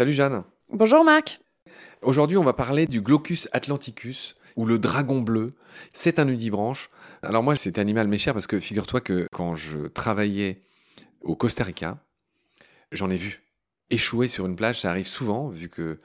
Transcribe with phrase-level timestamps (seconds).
[0.00, 0.44] Salut Jeanne.
[0.70, 1.40] Bonjour Marc.
[2.00, 5.52] Aujourd'hui, on va parler du Glaucus atlanticus ou le dragon bleu.
[5.92, 6.88] C'est un nudibranche.
[7.22, 10.62] Alors moi, cet animal m'est cher parce que figure-toi que quand je travaillais
[11.20, 11.98] au Costa Rica,
[12.92, 13.42] j'en ai vu
[13.90, 14.80] échouer sur une plage.
[14.80, 15.98] Ça arrive souvent, vu que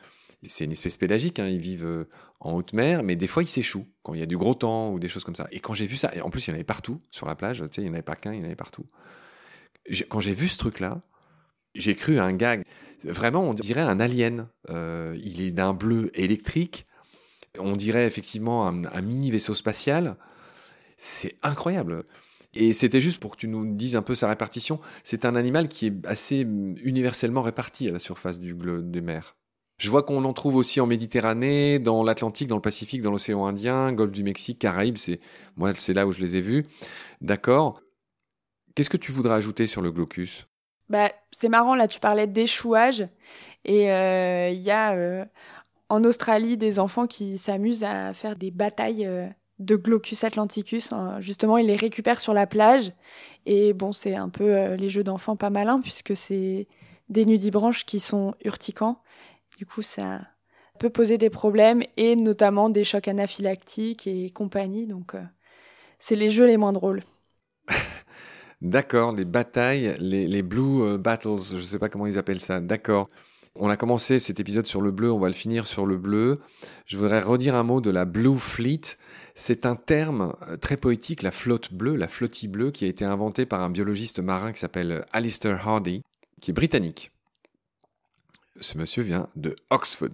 [0.47, 1.39] c'est une espèce pélagique.
[1.39, 1.47] Hein.
[1.47, 2.09] ils vivent euh,
[2.39, 4.91] en haute mer, mais des fois ils s'échouent quand il y a du gros temps
[4.91, 5.47] ou des choses comme ça.
[5.51, 7.35] Et quand j'ai vu ça, et en plus il y en avait partout sur la
[7.35, 7.59] plage.
[7.59, 8.85] Tu sais, il n'y en avait pas qu'un, il y en avait partout.
[10.09, 11.01] Quand j'ai vu ce truc-là,
[11.75, 12.63] j'ai cru à un gag.
[13.03, 14.47] Vraiment, on dirait un alien.
[14.69, 16.87] Euh, il est d'un bleu électrique.
[17.59, 20.17] On dirait effectivement un, mini vaisseau spatial.
[20.97, 22.05] C'est incroyable.
[22.55, 24.79] Et c'était juste pour que tu nous dises un peu sa répartition.
[25.03, 29.35] C'est un animal qui est assez universellement réparti à la surface du des mers.
[29.77, 33.45] Je vois qu'on en trouve aussi en Méditerranée, dans l'Atlantique, dans le Pacifique, dans l'océan
[33.45, 34.97] Indien, Golfe du Mexique, Caraïbes.
[34.97, 35.19] C'est
[35.57, 36.65] moi, c'est là où je les ai vus.
[37.21, 37.81] D'accord.
[38.73, 40.47] Qu'est-ce que tu voudrais ajouter sur le glaucus?
[40.89, 43.07] Bah, c'est marrant, là, tu parlais d'échouage.
[43.63, 45.25] Et euh, il y a euh,
[45.89, 49.27] en Australie des enfants qui s'amusent à faire des batailles euh,
[49.59, 50.93] de Glaucus atlanticus.
[50.93, 51.19] Hein.
[51.19, 52.93] Justement, ils les récupèrent sur la plage.
[53.45, 56.67] Et bon, c'est un peu les jeux d'enfants pas malins, puisque c'est
[57.09, 59.01] des nudibranches qui sont urticants.
[59.57, 60.21] Du coup, ça
[60.79, 64.87] peut poser des problèmes, et notamment des chocs anaphylactiques et compagnie.
[64.87, 65.13] Donc,
[65.99, 67.01] c'est les jeux les moins drôles.
[68.61, 72.59] D'accord, les batailles, les, blue euh, battles, je ne sais pas comment ils appellent ça.
[72.59, 73.09] D'accord.
[73.57, 76.41] On a commencé cet épisode sur le bleu, on va le finir sur le bleu.
[76.85, 78.81] Je voudrais redire un mot de la Blue Fleet.
[79.33, 83.05] C'est un terme euh, très poétique, la flotte bleue, la flottille bleue, qui a été
[83.05, 86.01] inventée par un biologiste marin qui s'appelle Alistair Hardy,
[86.41, 87.14] qui est britannique.
[88.59, 90.11] Ce monsieur vient de Oxford.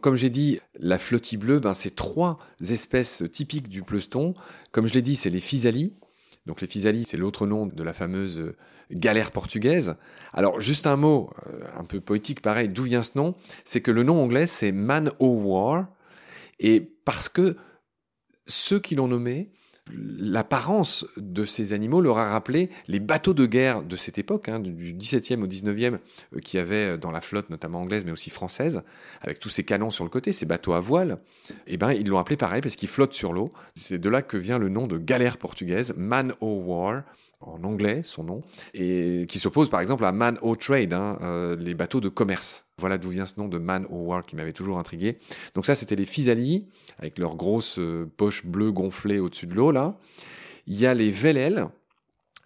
[0.00, 4.34] Comme j'ai dit, la flottille bleue, ben, c'est trois espèces typiques du pleuston.
[4.72, 5.94] Comme je l'ai dit, c'est les physalies,
[6.46, 8.52] donc les Physalie, c'est l'autre nom de la fameuse
[8.90, 9.96] galère portugaise.
[10.32, 13.34] Alors juste un mot euh, un peu poétique pareil, d'où vient ce nom?
[13.64, 15.86] C'est que le nom anglais c'est Man o' War
[16.60, 17.56] et parce que
[18.46, 19.52] ceux qui l'ont nommé
[19.92, 24.58] l'apparence de ces animaux leur a rappelé les bateaux de guerre de cette époque, hein,
[24.58, 25.98] du 17e au 19e,
[26.34, 28.82] euh, qui avait dans la flotte, notamment anglaise, mais aussi française,
[29.20, 31.18] avec tous ces canons sur le côté, ces bateaux à voile.
[31.66, 33.52] Et eh ben, ils l'ont appelé pareil parce qu'ils flottent sur l'eau.
[33.74, 37.02] C'est de là que vient le nom de galère portugaise, man o' war,
[37.46, 41.56] en anglais, son nom, et qui s'oppose par exemple à man o' trade, hein, euh,
[41.56, 42.64] les bateaux de commerce.
[42.78, 45.18] Voilà d'où vient ce nom de Man o' War qui m'avait toujours intrigué.
[45.54, 46.66] Donc ça, c'était les Physalie,
[46.98, 49.96] avec leurs grosses euh, poches bleues gonflées au-dessus de l'eau, là.
[50.66, 51.68] Il y a les Vélèles.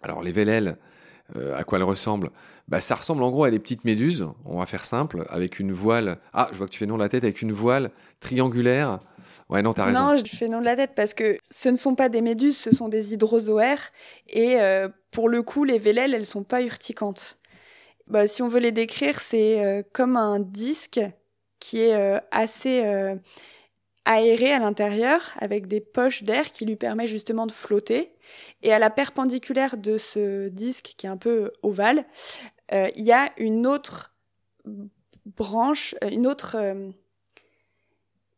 [0.01, 0.77] Alors les Vélèles,
[1.35, 2.29] euh, à quoi elles ressemblent?
[2.67, 5.71] Bah, Ça ressemble en gros à des petites méduses, on va faire simple, avec une
[5.71, 6.19] voile...
[6.33, 7.89] Ah, je vois que tu fais non la tête, avec une voile
[8.19, 8.99] triangulaire.
[9.93, 12.57] Non, je fais non de la tête parce que ce ne sont pas des méduses,
[12.57, 13.91] ce sont des hydrozoaires.
[14.27, 17.37] Et euh, pour le coup, les Vélèles, elles sont pas urticantes.
[18.07, 21.01] Bah, si on veut les décrire, c'est euh, comme un disque
[21.59, 22.83] qui est euh, assez
[24.05, 28.11] aéré à l'intérieur, avec des poches d'air qui lui permet justement de flotter.
[28.63, 32.05] Et à la perpendiculaire de ce disque, qui est un peu ovale,
[32.71, 34.13] il y a une autre
[35.25, 36.55] branche, une autre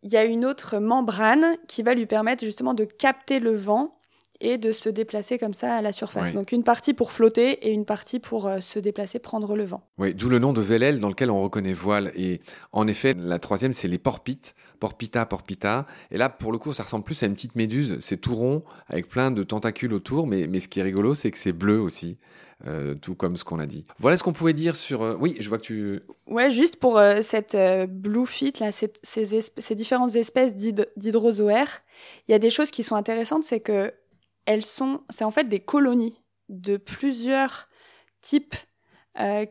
[0.04, 3.98] il y a une autre membrane qui va lui permettre justement de capter le vent
[4.42, 6.34] et de se déplacer comme ça à la surface.
[6.34, 9.84] Donc une partie pour flotter et une partie pour euh, se déplacer, prendre le vent.
[9.98, 12.12] Oui, d'où le nom de Vélèle dans lequel on reconnaît voile.
[12.16, 12.42] Et
[12.72, 14.56] en effet, la troisième, c'est les porpites.
[14.80, 15.86] Porpita, porpita.
[16.10, 18.00] Et là, pour le coup, ça ressemble plus à une petite méduse.
[18.02, 20.26] C'est tout rond, avec plein de tentacules autour.
[20.26, 22.18] Mais, mais ce qui est rigolo, c'est que c'est bleu aussi.
[22.68, 23.86] Euh, tout comme ce qu'on a dit.
[23.98, 25.02] Voilà ce qu'on pouvait dire sur.
[25.02, 26.00] Euh, oui, je vois que tu.
[26.28, 27.58] Ouais, juste pour cette
[27.90, 31.82] blue fit là, ces, ces, différentes espèces d'hydrozoaires,
[32.28, 33.92] il y a des choses qui sont intéressantes, c'est que
[34.46, 37.70] elles sont, c'est en fait des colonies de plusieurs
[38.22, 38.56] types
[39.20, 39.46] euh,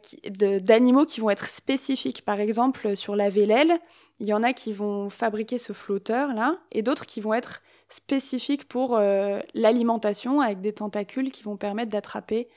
[0.60, 2.24] d'animaux qui vont être spécifiques.
[2.24, 3.78] Par exemple, sur la vélèle,
[4.18, 8.68] il y en a qui vont fabriquer ce flotteur-là, et d'autres qui vont être spécifiques
[8.68, 12.48] pour euh, l'alimentation, avec des tentacules qui vont permettre d'attraper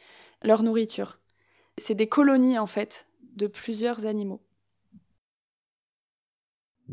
[0.44, 1.20] leur nourriture.
[1.78, 4.42] C'est des colonies, en fait, de plusieurs animaux.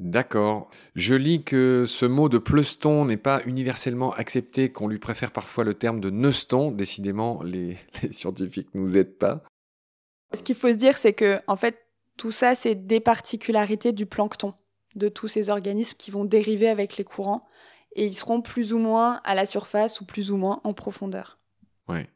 [0.00, 0.70] D'accord.
[0.96, 5.62] Je lis que ce mot de pleuston n'est pas universellement accepté, qu'on lui préfère parfois
[5.62, 6.70] le terme de neuston.
[6.70, 9.44] Décidément, les, les scientifiques nous aident pas.
[10.32, 11.76] Ce qu'il faut se dire, c'est que, en fait,
[12.16, 14.54] tout ça, c'est des particularités du plancton,
[14.94, 17.46] de tous ces organismes qui vont dériver avec les courants,
[17.94, 21.38] et ils seront plus ou moins à la surface ou plus ou moins en profondeur.
[21.88, 22.08] Ouais.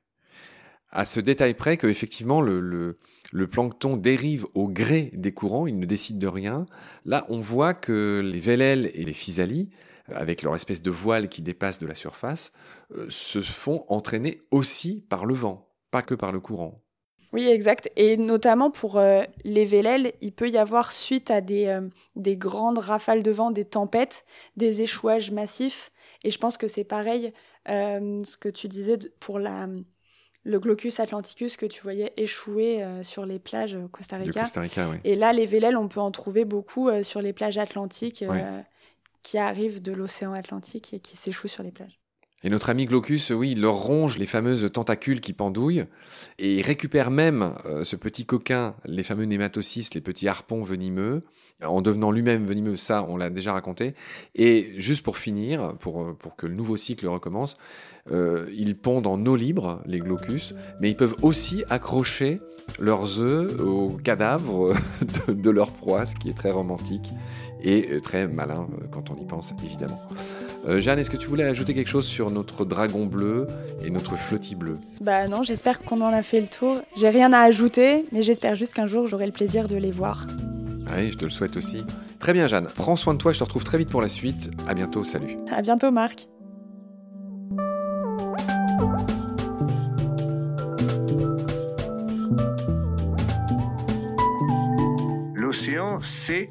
[0.95, 2.99] À ce détail près que, effectivement, le, le
[3.35, 6.67] le plancton dérive au gré des courants, il ne décide de rien.
[7.05, 9.71] Là, on voit que les vélèles et les physalies,
[10.07, 12.53] avec leur espèce de voile qui dépasse de la surface,
[12.95, 16.81] euh, se font entraîner aussi par le vent, pas que par le courant.
[17.33, 17.91] Oui, exact.
[17.97, 22.37] Et notamment pour euh, les vélèles, il peut y avoir, suite à des, euh, des
[22.37, 24.25] grandes rafales de vent, des tempêtes,
[24.57, 25.91] des échouages massifs.
[26.23, 27.33] Et je pense que c'est pareil,
[27.67, 29.67] ce que tu disais pour la,
[30.45, 34.45] le Glaucus atlanticus que tu voyais échouer euh, sur les plages au Costa Rica.
[35.03, 38.61] Et là, les vélèles, on peut en trouver beaucoup euh, sur les plages atlantiques euh,
[39.23, 41.99] qui arrivent de l'océan Atlantique et qui s'échouent sur les plages.
[42.45, 45.85] Et notre ami Glaucus, oui, il leur ronge les fameuses tentacules qui pendouillent
[46.39, 51.25] et il récupère même ce petit coquin, les fameux nématocystes, les petits harpons venimeux,
[51.63, 53.95] en devenant lui-même venimeux, ça on l'a déjà raconté.
[54.35, 57.57] Et juste pour finir, pour, pour que le nouveau cycle recommence,
[58.11, 62.41] euh, ils pondent en eau libre, les glaucus, mais ils peuvent aussi accrocher
[62.79, 64.75] leurs œufs aux cadavres
[65.29, 67.09] de, de leur proie, ce qui est très romantique
[67.63, 70.01] et euh, très malin euh, quand on y pense, évidemment.
[70.67, 73.47] Euh, Jeanne, est-ce que tu voulais ajouter quelque chose sur notre dragon bleu
[73.85, 76.81] et notre flottis bleu Bah non, j'espère qu'on en a fait le tour.
[76.97, 80.27] J'ai rien à ajouter, mais j'espère juste qu'un jour j'aurai le plaisir de les voir.
[80.97, 81.85] Oui, je te le souhaite aussi.
[82.19, 82.69] Très bien, Jeanne.
[82.75, 84.51] Prends soin de toi, je te retrouve très vite pour la suite.
[84.67, 85.37] À bientôt, salut.
[85.53, 86.29] À bientôt, Marc.
[95.35, 96.51] L'océan, c'est